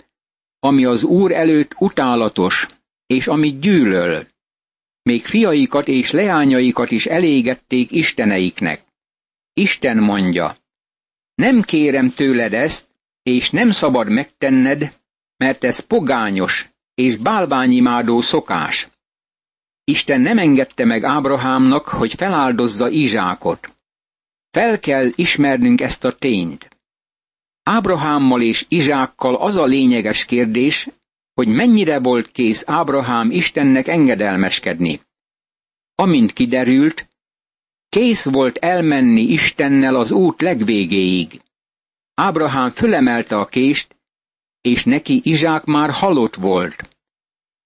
ami 0.59 0.85
az 0.85 1.03
Úr 1.03 1.33
előtt 1.33 1.75
utálatos, 1.79 2.67
és 3.07 3.27
amit 3.27 3.61
gyűlöl. 3.61 4.27
Még 5.03 5.25
fiaikat 5.25 5.89
és 5.89 6.11
leányaikat 6.11 6.91
is 6.91 7.07
elégették 7.07 7.91
isteneiknek. 7.91 8.89
Isten 9.61 9.99
mondja, 9.99 10.57
nem 11.35 11.63
kérem 11.63 12.11
tőled 12.11 12.53
ezt, 12.53 12.89
és 13.23 13.51
nem 13.51 13.71
szabad 13.71 14.09
megtenned, 14.09 14.99
mert 15.37 15.65
ez 15.65 15.79
pogányos 15.79 16.69
és 16.95 17.17
bálványimádó 17.17 18.21
szokás. 18.21 18.89
Isten 19.85 20.21
nem 20.21 20.39
engedte 20.39 20.85
meg 20.85 21.05
Ábrahámnak, 21.05 21.89
hogy 21.89 22.15
feláldozza 22.15 22.89
Izsákot. 22.89 23.77
Fel 24.51 24.79
kell 24.79 25.13
ismernünk 25.15 25.81
ezt 25.81 26.05
a 26.05 26.17
tényt. 26.17 26.69
Ábrahámmal 27.63 28.43
és 28.43 28.65
Izsákkal 28.69 29.35
az 29.35 29.57
a 29.57 29.65
lényeges 29.65 30.25
kérdés, 30.25 30.89
hogy 31.35 31.49
mennyire 31.49 31.99
volt 31.99 32.31
kész 32.31 32.63
Ábrahám 32.67 33.31
Istennek 33.31 33.89
engedelmeskedni. 33.89 35.01
Amint 35.95 36.33
kiderült, 36.33 37.10
kész 37.91 38.25
volt 38.25 38.57
elmenni 38.57 39.21
Istennel 39.21 39.95
az 39.95 40.11
út 40.11 40.41
legvégéig. 40.41 41.41
Ábrahám 42.15 42.71
fölemelte 42.71 43.37
a 43.37 43.47
kést, 43.47 43.97
és 44.61 44.85
neki 44.85 45.21
Izsák 45.25 45.65
már 45.65 45.91
halott 45.91 46.35
volt. 46.35 46.89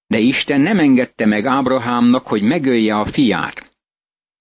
De 0.07 0.19
Isten 0.19 0.61
nem 0.61 0.79
engedte 0.79 1.27
meg 1.27 1.47
Ábrahámnak, 1.47 2.27
hogy 2.27 2.43
megölje 2.43 2.95
a 2.95 3.05
fiát. 3.05 3.73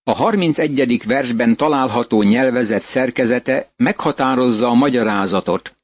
A 0.04 0.12
31. 0.12 1.06
versben 1.06 1.56
található 1.56 2.22
nyelvezet 2.22 2.82
szerkezete 2.82 3.72
meghatározza 3.76 4.68
a 4.68 4.74
magyarázatot. 4.74 5.78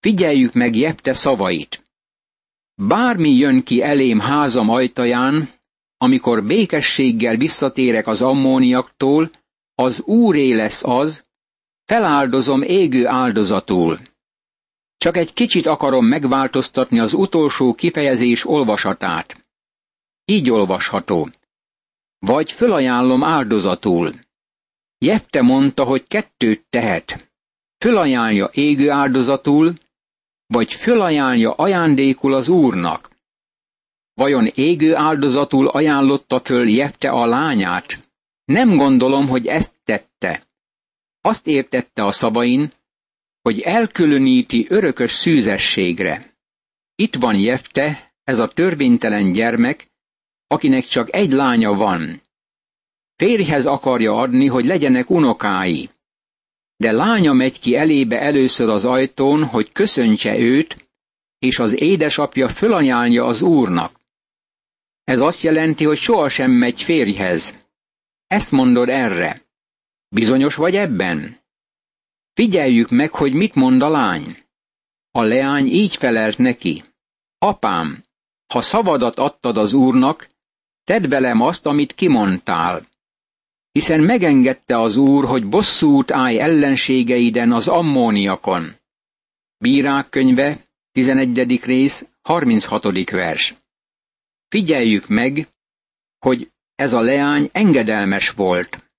Figyeljük 0.00 0.52
meg 0.52 0.76
Jepte 0.76 1.12
szavait. 1.12 1.82
Bármi 2.74 3.30
jön 3.30 3.62
ki 3.62 3.82
elém 3.82 4.20
házam 4.20 4.68
ajtaján, 4.68 5.48
amikor 6.02 6.44
békességgel 6.44 7.36
visszatérek 7.36 8.06
az 8.06 8.22
ammóniaktól, 8.22 9.30
az 9.74 10.00
úré 10.00 10.52
lesz 10.52 10.84
az, 10.84 11.24
feláldozom 11.84 12.62
égő 12.62 13.06
áldozatul. 13.06 13.98
Csak 14.96 15.16
egy 15.16 15.32
kicsit 15.32 15.66
akarom 15.66 16.06
megváltoztatni 16.06 16.98
az 16.98 17.12
utolsó 17.12 17.74
kifejezés 17.74 18.46
olvasatát. 18.46 19.46
Így 20.24 20.50
olvasható. 20.50 21.28
Vagy 22.18 22.52
fölajánlom 22.52 23.24
áldozatul. 23.24 24.12
Jefte 24.98 25.42
mondta, 25.42 25.84
hogy 25.84 26.06
kettőt 26.06 26.64
tehet. 26.70 27.32
Fölajánlja 27.78 28.50
égő 28.52 28.90
áldozatul, 28.90 29.74
vagy 30.46 30.72
fölajánlja 30.72 31.52
ajándékul 31.52 32.34
az 32.34 32.48
úrnak. 32.48 33.11
Vajon 34.22 34.46
égő 34.54 34.94
áldozatul 34.94 35.68
ajánlotta 35.68 36.40
föl 36.40 36.68
Jefte 36.68 37.10
a 37.10 37.26
lányát? 37.26 38.08
Nem 38.44 38.76
gondolom, 38.76 39.28
hogy 39.28 39.46
ezt 39.46 39.74
tette. 39.84 40.46
Azt 41.20 41.46
értette 41.46 42.04
a 42.04 42.12
szavain, 42.12 42.70
hogy 43.42 43.60
elkülöníti 43.60 44.66
örökös 44.68 45.12
szűzességre. 45.12 46.36
itt 46.94 47.14
van 47.14 47.36
Jefte, 47.36 48.14
ez 48.24 48.38
a 48.38 48.48
törvénytelen 48.48 49.32
gyermek, 49.32 49.90
akinek 50.46 50.84
csak 50.84 51.14
egy 51.14 51.30
lánya 51.32 51.74
van. 51.74 52.22
Férjhez 53.16 53.66
akarja 53.66 54.12
adni, 54.12 54.46
hogy 54.46 54.64
legyenek 54.64 55.10
unokái. 55.10 55.90
De 56.76 56.92
lánya 56.92 57.32
megy 57.32 57.60
ki 57.60 57.76
elébe 57.76 58.20
először 58.20 58.68
az 58.68 58.84
ajtón, 58.84 59.44
hogy 59.44 59.72
köszöntse 59.72 60.38
őt, 60.38 60.88
és 61.38 61.58
az 61.58 61.80
édesapja 61.80 62.48
fölanyálja 62.48 63.24
az 63.24 63.42
úrnak. 63.42 64.00
Ez 65.04 65.20
azt 65.20 65.42
jelenti, 65.42 65.84
hogy 65.84 65.98
sohasem 65.98 66.50
megy 66.50 66.82
férjhez. 66.82 67.56
Ezt 68.26 68.50
mondod 68.50 68.88
erre. 68.88 69.42
Bizonyos 70.08 70.54
vagy 70.54 70.74
ebben? 70.74 71.40
Figyeljük 72.34 72.90
meg, 72.90 73.10
hogy 73.10 73.32
mit 73.32 73.54
mond 73.54 73.82
a 73.82 73.88
lány. 73.88 74.36
A 75.10 75.22
leány 75.22 75.66
így 75.66 75.96
felelt 75.96 76.38
neki. 76.38 76.84
Apám, 77.38 78.04
ha 78.46 78.60
szavadat 78.60 79.18
adtad 79.18 79.56
az 79.56 79.72
úrnak, 79.72 80.28
tedd 80.84 81.08
velem 81.08 81.40
azt, 81.40 81.66
amit 81.66 81.94
kimondtál. 81.94 82.86
Hiszen 83.72 84.00
megengedte 84.00 84.80
az 84.80 84.96
úr, 84.96 85.24
hogy 85.24 85.48
bosszút 85.48 86.10
állj 86.10 86.40
ellenségeiden 86.40 87.52
az 87.52 87.68
ammóniakon. 87.68 88.76
Bírák 89.58 90.08
könyve, 90.08 90.66
11. 90.92 91.64
rész, 91.64 92.06
36. 92.22 93.10
vers. 93.10 93.61
Figyeljük 94.52 95.08
meg, 95.08 95.48
hogy 96.18 96.50
ez 96.74 96.92
a 96.92 97.00
leány 97.00 97.48
engedelmes 97.52 98.30
volt. 98.30 98.90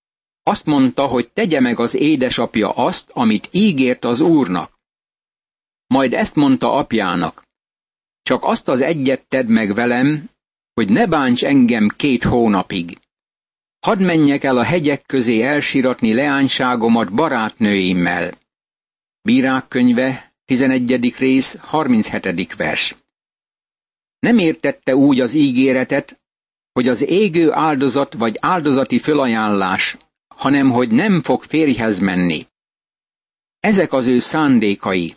Azt 0.43 0.65
mondta, 0.65 1.07
hogy 1.07 1.31
tegye 1.31 1.59
meg 1.59 1.79
az 1.79 1.93
édesapja 1.93 2.69
azt, 2.69 3.09
amit 3.09 3.47
ígért 3.51 4.05
az 4.05 4.19
úrnak. 4.19 4.79
Majd 5.87 6.13
ezt 6.13 6.35
mondta 6.35 6.71
apjának. 6.71 7.43
Csak 8.23 8.43
azt 8.43 8.67
az 8.67 8.81
egyet 8.81 9.25
tedd 9.27 9.47
meg 9.47 9.73
velem, 9.73 10.29
hogy 10.73 10.89
ne 10.89 11.07
bánts 11.07 11.43
engem 11.43 11.87
két 11.87 12.23
hónapig. 12.23 12.99
Hadd 13.79 13.99
menjek 13.99 14.43
el 14.43 14.57
a 14.57 14.63
hegyek 14.63 15.05
közé 15.05 15.41
elsiratni 15.41 16.13
leányságomat 16.13 17.13
barátnőimmel. 17.13 18.31
Bírák 19.21 19.67
könyve, 19.67 20.33
11. 20.45 21.15
rész, 21.17 21.57
37. 21.57 22.55
vers. 22.55 22.95
Nem 24.23 24.37
értette 24.37 24.95
úgy 24.95 25.19
az 25.19 25.33
ígéretet, 25.33 26.21
hogy 26.71 26.87
az 26.87 27.01
égő 27.01 27.51
áldozat 27.51 28.13
vagy 28.13 28.37
áldozati 28.39 28.99
fölajánlás, 28.99 29.97
hanem 30.27 30.69
hogy 30.69 30.89
nem 30.89 31.21
fog 31.21 31.43
férjhez 31.43 31.99
menni. 31.99 32.47
Ezek 33.59 33.93
az 33.93 34.05
ő 34.05 34.19
szándékai, 34.19 35.15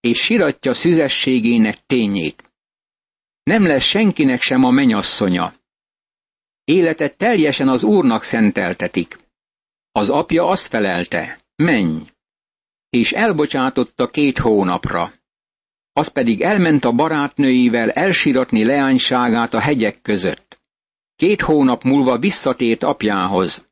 és 0.00 0.18
siratja 0.18 0.74
szüzességének 0.74 1.86
tényét. 1.86 2.52
Nem 3.42 3.64
lesz 3.64 3.84
senkinek 3.84 4.40
sem 4.40 4.64
a 4.64 4.70
menyasszonya. 4.70 5.54
Életet 6.64 7.16
teljesen 7.16 7.68
az 7.68 7.82
Úrnak 7.82 8.22
szenteltetik. 8.22 9.18
Az 9.92 10.08
apja 10.08 10.46
azt 10.46 10.66
felelte, 10.66 11.40
menj, 11.56 12.02
és 12.90 13.12
elbocsátotta 13.12 14.10
két 14.10 14.38
hónapra. 14.38 15.12
Az 15.98 16.08
pedig 16.08 16.40
elment 16.40 16.84
a 16.84 16.92
barátnőivel 16.92 17.90
elsiratni 17.90 18.64
leányságát 18.64 19.54
a 19.54 19.60
hegyek 19.60 20.02
között. 20.02 20.60
Két 21.16 21.40
hónap 21.40 21.82
múlva 21.82 22.18
visszatért 22.18 22.82
apjához. 22.82 23.68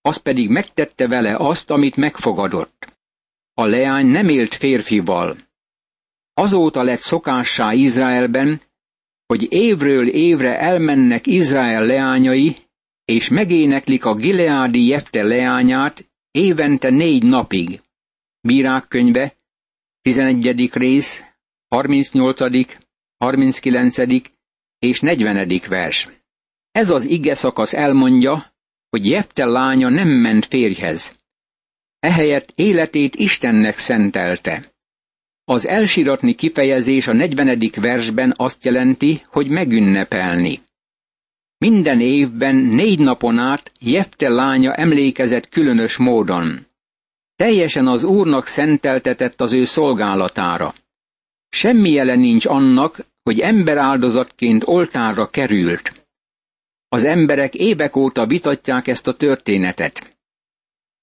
Az 0.00 0.16
pedig 0.16 0.48
megtette 0.48 1.08
vele 1.08 1.36
azt, 1.36 1.70
amit 1.70 1.96
megfogadott. 1.96 2.98
A 3.54 3.66
leány 3.66 4.06
nem 4.06 4.28
élt 4.28 4.54
férfival. 4.54 5.36
Azóta 6.34 6.82
lett 6.82 6.98
szokássá 6.98 7.72
Izraelben, 7.72 8.60
hogy 9.26 9.52
évről 9.52 10.08
évre 10.08 10.58
elmennek 10.58 11.26
Izrael 11.26 11.86
leányai, 11.86 12.56
és 13.04 13.28
megéneklik 13.28 14.04
a 14.04 14.14
Gileádi 14.14 14.86
Jefte 14.86 15.22
leányát 15.22 16.10
évente 16.30 16.90
négy 16.90 17.22
napig. 17.22 17.80
Bírák 18.40 18.88
könyve, 18.88 19.36
11. 20.02 20.70
rész, 20.72 21.33
38., 21.74 22.76
39. 23.18 23.96
és 24.78 25.00
40. 25.00 25.60
vers. 25.68 26.08
Ez 26.72 26.90
az 26.90 27.04
ige 27.04 27.34
szakasz 27.34 27.72
elmondja, 27.72 28.52
hogy 28.90 29.06
Jefte 29.06 29.44
lánya 29.44 29.88
nem 29.88 30.08
ment 30.08 30.46
férjhez. 30.46 31.16
Ehelyett 31.98 32.52
életét 32.54 33.14
Istennek 33.14 33.78
szentelte. 33.78 34.72
Az 35.44 35.66
elsiratni 35.66 36.34
kifejezés 36.34 37.06
a 37.06 37.12
40. 37.12 37.58
versben 37.74 38.34
azt 38.36 38.64
jelenti, 38.64 39.22
hogy 39.26 39.48
megünnepelni. 39.48 40.60
Minden 41.58 42.00
évben 42.00 42.56
négy 42.56 42.98
napon 42.98 43.38
át 43.38 43.72
Jefte 43.80 44.28
lánya 44.28 44.74
emlékezett 44.74 45.48
különös 45.48 45.96
módon. 45.96 46.66
Teljesen 47.36 47.86
az 47.86 48.04
Úrnak 48.04 48.46
szenteltetett 48.46 49.40
az 49.40 49.52
ő 49.52 49.64
szolgálatára. 49.64 50.74
Semmi 51.54 51.90
jele 51.90 52.14
nincs 52.14 52.46
annak, 52.46 53.06
hogy 53.22 53.40
emberáldozatként 53.40 54.62
oltárra 54.66 55.30
került. 55.30 56.06
Az 56.88 57.04
emberek 57.04 57.54
évek 57.54 57.96
óta 57.96 58.26
vitatják 58.26 58.86
ezt 58.86 59.06
a 59.06 59.16
történetet. 59.16 60.16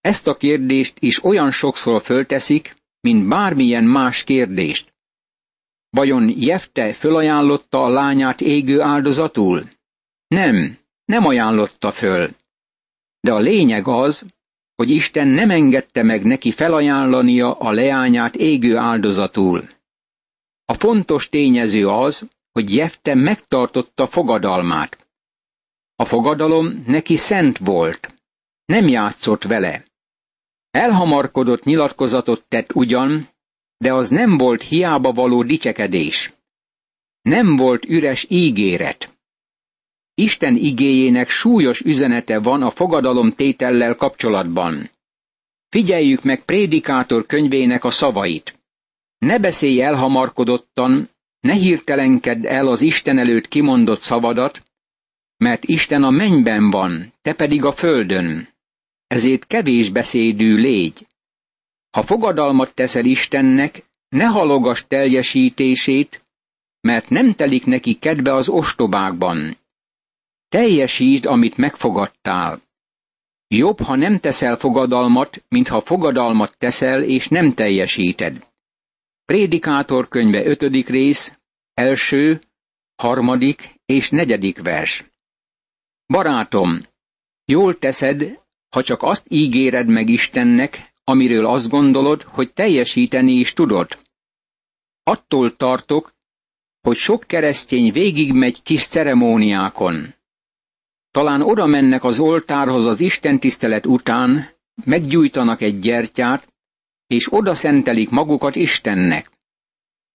Ezt 0.01 0.27
a 0.27 0.35
kérdést 0.35 0.93
is 0.99 1.23
olyan 1.23 1.51
sokszor 1.51 2.01
fölteszik, 2.01 2.75
mint 3.01 3.27
bármilyen 3.27 3.83
más 3.83 4.23
kérdést. 4.23 4.93
Vajon 5.89 6.33
Jefte 6.35 6.93
fölajánlotta 6.93 7.83
a 7.83 7.89
lányát 7.89 8.41
égő 8.41 8.81
áldozatul? 8.81 9.69
Nem, 10.27 10.77
nem 11.05 11.25
ajánlotta 11.25 11.91
föl. 11.91 12.29
De 13.19 13.33
a 13.33 13.39
lényeg 13.39 13.87
az, 13.87 14.25
hogy 14.75 14.89
Isten 14.89 15.27
nem 15.27 15.49
engedte 15.49 16.03
meg 16.03 16.23
neki 16.23 16.51
felajánlania 16.51 17.53
a 17.53 17.71
leányát 17.71 18.35
égő 18.35 18.77
áldozatul. 18.77 19.79
Fontos 20.81 21.29
tényező 21.29 21.87
az, 21.87 22.27
hogy 22.51 22.73
Jefte 22.73 23.15
megtartotta 23.15 24.07
fogadalmát. 24.07 25.07
A 25.95 26.05
fogadalom 26.05 26.83
neki 26.87 27.15
szent 27.15 27.57
volt. 27.57 28.13
Nem 28.65 28.87
játszott 28.87 29.43
vele. 29.43 29.85
Elhamarkodott 30.71 31.63
nyilatkozatot 31.63 32.45
tett 32.47 32.75
ugyan, 32.75 33.29
de 33.77 33.93
az 33.93 34.09
nem 34.09 34.37
volt 34.37 34.61
hiába 34.61 35.11
való 35.11 35.43
dicsekedés. 35.43 36.33
Nem 37.21 37.55
volt 37.55 37.85
üres 37.85 38.25
ígéret. 38.29 39.17
Isten 40.13 40.55
igéjének 40.55 41.29
súlyos 41.29 41.79
üzenete 41.79 42.39
van 42.39 42.61
a 42.61 42.71
fogadalom 42.71 43.33
tétellel 43.33 43.95
kapcsolatban. 43.95 44.89
Figyeljük 45.69 46.23
meg 46.23 46.45
prédikátor 46.45 47.25
könyvének 47.25 47.83
a 47.83 47.91
szavait. 47.91 48.60
Ne 49.25 49.39
beszélj 49.39 49.81
elhamarkodottan, 49.81 51.09
ne 51.39 51.53
hirtelenkedd 51.53 52.47
el 52.47 52.67
az 52.67 52.81
Isten 52.81 53.17
előtt 53.17 53.47
kimondott 53.47 54.01
szavadat, 54.01 54.63
mert 55.37 55.63
Isten 55.63 56.03
a 56.03 56.09
mennyben 56.09 56.69
van, 56.69 57.13
te 57.21 57.33
pedig 57.33 57.65
a 57.65 57.71
földön 57.73 58.49
ezért 59.11 59.47
kevés 59.47 59.89
beszédű 59.89 60.55
légy. 60.55 61.07
Ha 61.89 62.03
fogadalmat 62.03 62.73
teszel 62.73 63.05
Istennek, 63.05 63.83
ne 64.09 64.25
halogass 64.25 64.83
teljesítését, 64.87 66.25
mert 66.81 67.09
nem 67.09 67.33
telik 67.33 67.65
neki 67.65 67.93
kedve 67.93 68.33
az 68.33 68.49
ostobákban. 68.49 69.57
Teljesítsd, 70.49 71.25
amit 71.25 71.57
megfogadtál. 71.57 72.61
Jobb, 73.47 73.79
ha 73.79 73.95
nem 73.95 74.19
teszel 74.19 74.57
fogadalmat, 74.57 75.43
mint 75.47 75.67
ha 75.67 75.81
fogadalmat 75.81 76.57
teszel 76.57 77.03
és 77.03 77.27
nem 77.27 77.53
teljesíted. 77.53 78.47
Prédikátor 79.31 80.07
könyve 80.07 80.45
5. 80.45 80.61
rész, 80.87 81.37
első, 81.73 82.41
harmadik 82.95 83.79
és 83.85 84.09
negyedik 84.09 84.61
vers. 84.61 85.05
Barátom, 86.07 86.81
jól 87.45 87.77
teszed, 87.77 88.39
ha 88.69 88.83
csak 88.83 89.03
azt 89.03 89.25
ígéred 89.29 89.87
meg 89.87 90.09
Istennek, 90.09 90.93
amiről 91.03 91.45
azt 91.45 91.69
gondolod, 91.69 92.21
hogy 92.21 92.53
teljesíteni 92.53 93.31
is 93.31 93.53
tudod. 93.53 93.99
Attól 95.03 95.55
tartok, 95.55 96.13
hogy 96.81 96.97
sok 96.97 97.23
keresztény 97.27 97.91
végigmegy 97.91 98.61
kis 98.61 98.87
ceremóniákon. 98.87 100.13
Talán 101.11 101.41
oda 101.41 101.65
mennek 101.65 102.03
az 102.03 102.19
oltárhoz 102.19 102.85
az 102.85 102.99
Isten 102.99 103.39
tisztelet 103.39 103.85
után, 103.85 104.49
meggyújtanak 104.85 105.61
egy 105.61 105.79
gyertyát, 105.79 106.50
és 107.11 107.33
oda 107.33 107.55
szentelik 107.55 108.09
magukat 108.09 108.55
Istennek. 108.55 109.31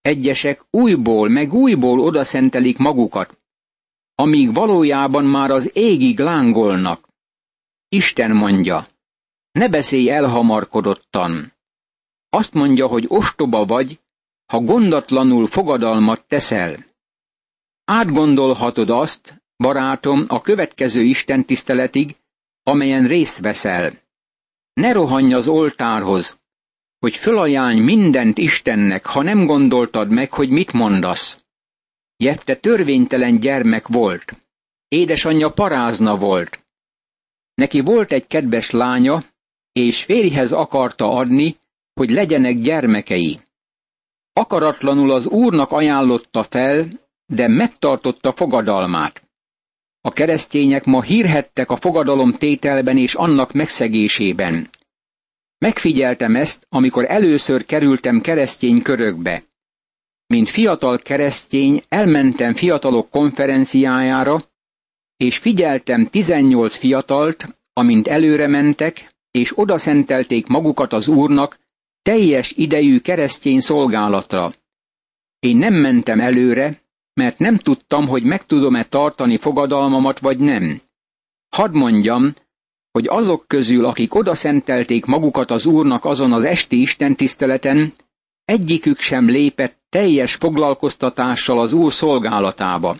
Egyesek 0.01 0.65
újból 0.69 1.29
meg 1.29 1.53
újból 1.53 1.99
oda 1.99 2.23
szentelik 2.23 2.77
magukat, 2.77 3.37
amíg 4.15 4.53
valójában 4.53 5.25
már 5.25 5.49
az 5.49 5.71
égig 5.73 6.19
lángolnak. 6.19 7.09
Isten 7.89 8.31
mondja, 8.31 8.87
ne 9.51 9.69
beszélj 9.69 10.09
elhamarkodottan. 10.09 11.53
Azt 12.29 12.53
mondja, 12.53 12.87
hogy 12.87 13.05
ostoba 13.07 13.65
vagy, 13.65 13.99
ha 14.45 14.59
gondatlanul 14.59 15.47
fogadalmat 15.47 16.25
teszel. 16.27 16.85
Átgondolhatod 17.85 18.89
azt, 18.89 19.43
barátom, 19.57 20.25
a 20.27 20.41
következő 20.41 21.01
Isten 21.01 21.45
tiszteletig, 21.45 22.15
amelyen 22.63 23.07
részt 23.07 23.39
veszel. 23.39 23.93
Ne 24.73 24.91
rohanj 24.91 25.33
az 25.33 25.47
oltárhoz, 25.47 26.39
hogy 26.99 27.15
fölajánlj 27.15 27.79
mindent 27.79 28.37
Istennek, 28.37 29.05
ha 29.05 29.21
nem 29.21 29.45
gondoltad 29.45 30.09
meg, 30.09 30.33
hogy 30.33 30.49
mit 30.49 30.73
mondasz. 30.73 31.37
Jefte 32.17 32.55
törvénytelen 32.55 33.39
gyermek 33.39 33.87
volt. 33.87 34.33
Édesanyja 34.87 35.51
parázna 35.51 36.17
volt. 36.17 36.65
Neki 37.53 37.79
volt 37.79 38.11
egy 38.11 38.27
kedves 38.27 38.69
lánya, 38.69 39.23
és 39.71 40.03
férjhez 40.03 40.51
akarta 40.51 41.09
adni, 41.09 41.55
hogy 41.93 42.09
legyenek 42.09 42.57
gyermekei. 42.59 43.39
Akaratlanul 44.33 45.11
az 45.11 45.25
úrnak 45.25 45.71
ajánlotta 45.71 46.43
fel, 46.43 46.87
de 47.25 47.47
megtartotta 47.47 48.31
fogadalmát. 48.31 49.21
A 50.01 50.11
keresztények 50.11 50.85
ma 50.85 51.01
hírhettek 51.01 51.69
a 51.69 51.75
fogadalom 51.75 52.31
tételben 52.31 52.97
és 52.97 53.13
annak 53.13 53.53
megszegésében. 53.53 54.69
Megfigyeltem 55.57 56.35
ezt, 56.35 56.65
amikor 56.69 57.05
először 57.05 57.65
kerültem 57.65 58.21
keresztény 58.21 58.81
körökbe. 58.81 59.43
Mint 60.27 60.49
fiatal 60.49 60.97
keresztény 60.97 61.83
elmentem 61.87 62.53
fiatalok 62.53 63.09
konferenciájára, 63.09 64.43
és 65.17 65.37
figyeltem 65.37 66.07
18 66.07 66.75
fiatalt, 66.75 67.59
amint 67.73 68.07
előre 68.07 68.47
mentek, 68.47 69.15
és 69.31 69.57
odaszentelték 69.57 70.47
magukat 70.47 70.93
az 70.93 71.07
Úrnak 71.07 71.59
teljes 72.01 72.51
idejű 72.51 72.99
keresztény 72.99 73.59
szolgálatra. 73.59 74.53
Én 75.39 75.57
nem 75.57 75.73
mentem 75.73 76.19
előre, 76.19 76.81
mert 77.13 77.39
nem 77.39 77.57
tudtam, 77.57 78.07
hogy 78.07 78.23
meg 78.23 78.45
tudom-e 78.45 78.83
tartani 78.83 79.37
fogadalmamat 79.37 80.19
vagy 80.19 80.39
nem. 80.39 80.81
Hadd 81.49 81.71
mondjam, 81.71 82.35
hogy 82.97 83.07
azok 83.07 83.47
közül, 83.47 83.85
akik 83.85 84.15
odaszentelték 84.15 85.05
magukat 85.05 85.51
az 85.51 85.65
Úrnak 85.65 86.05
azon 86.05 86.33
az 86.33 86.43
esti 86.43 86.81
istentiszteleten, 86.81 87.93
egyikük 88.45 88.99
sem 88.99 89.29
lépett 89.29 89.79
teljes 89.89 90.35
foglalkoztatással 90.35 91.59
az 91.59 91.73
Úr 91.73 91.93
szolgálatába. 91.93 92.97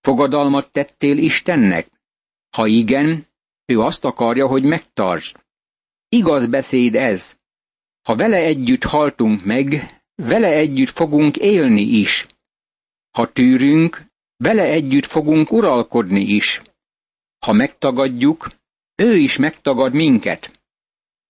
Fogadalmat 0.00 0.70
tettél 0.70 1.18
Istennek? 1.18 1.90
Ha 2.56 2.66
igen, 2.66 3.26
ő 3.66 3.80
azt 3.80 4.04
akarja, 4.04 4.46
hogy 4.46 4.64
megtartsd. 4.64 5.36
Igaz 6.08 6.46
beszéd 6.46 6.94
ez. 6.94 7.38
Ha 8.02 8.16
vele 8.16 8.36
együtt 8.36 8.84
haltunk 8.84 9.44
meg, 9.44 9.68
vele 10.14 10.48
együtt 10.52 10.90
fogunk 10.90 11.36
élni 11.36 11.82
is. 11.82 12.26
Ha 13.10 13.32
tűrünk, 13.32 14.06
vele 14.36 14.62
együtt 14.62 15.06
fogunk 15.06 15.52
uralkodni 15.52 16.20
is. 16.20 16.62
Ha 17.38 17.52
megtagadjuk, 17.52 18.48
ő 18.96 19.16
is 19.16 19.36
megtagad 19.36 19.92
minket. 19.92 20.50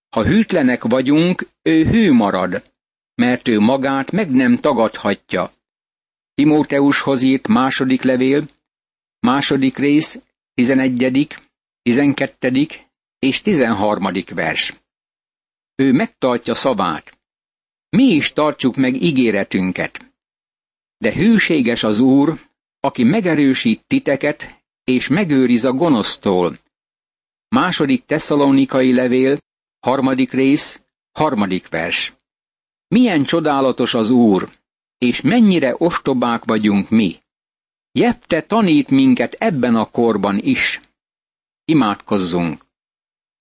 Ha 0.09 0.25
hűtlenek 0.25 0.83
vagyunk, 0.83 1.49
ő 1.63 1.85
hű 1.85 2.13
marad, 2.13 2.73
mert 3.15 3.49
ő 3.49 3.61
magát 3.61 4.11
meg 4.11 4.31
nem 4.31 4.57
tagadhatja. 4.57 5.53
Timóteushoz 6.35 7.23
írt 7.23 7.47
második 7.47 8.03
levél, 8.03 8.49
második 9.21 9.77
rész, 9.77 10.21
tizenegyedik, 10.55 11.39
tizenkettedik 11.83 12.87
és 13.19 13.41
tizenharmadik 13.41 14.31
vers. 14.31 14.75
Ő 15.75 15.93
megtartja 15.93 16.55
szavát. 16.55 17.19
Mi 17.89 18.03
is 18.03 18.33
tartsuk 18.33 18.77
meg 18.77 19.03
ígéretünket. 19.03 20.13
De 20.99 21.13
hűséges 21.13 21.83
az 21.83 21.99
Úr, 21.99 22.41
aki 22.81 23.03
megerősít 23.03 23.85
titeket, 23.87 24.65
és 24.85 25.09
megőriz 25.09 25.65
a 25.65 25.73
gonosztól. 25.73 26.59
Második 27.49 28.05
tesszalonikai 28.05 28.95
levél, 28.95 29.39
harmadik 29.81 30.31
rész, 30.31 30.81
harmadik 31.13 31.69
vers. 31.69 32.13
Milyen 32.89 33.23
csodálatos 33.23 33.95
az 33.95 34.11
Úr, 34.11 34.51
és 34.99 35.21
mennyire 35.21 35.75
ostobák 35.79 36.45
vagyunk 36.45 36.91
mi. 36.91 37.17
Jepte 37.93 38.43
tanít 38.43 38.91
minket 38.91 39.33
ebben 39.33 39.75
a 39.75 39.91
korban 39.91 40.39
is. 40.39 40.81
Imádkozzunk. 41.65 42.65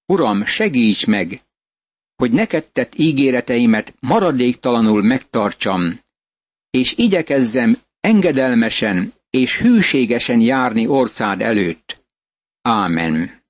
Uram, 0.05 0.45
segíts 0.45 1.05
meg, 1.07 1.41
hogy 2.15 2.31
neked 2.31 2.69
tett 2.71 2.95
ígéreteimet 2.95 3.95
maradéktalanul 3.99 5.01
megtartsam, 5.01 5.99
és 6.69 6.93
igyekezzem 6.97 7.77
engedelmesen 7.99 9.13
és 9.29 9.57
hűségesen 9.57 10.39
járni 10.39 10.87
orcád 10.87 11.41
előtt. 11.41 12.03
Ámen. 12.61 13.43